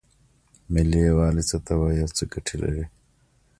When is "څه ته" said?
1.49-1.73